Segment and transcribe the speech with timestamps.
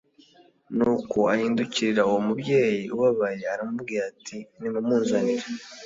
[0.77, 5.43] Nuko ahindukirira uwo mubyeyi ubabaye aramubwira ati:«Nimumunzanire.»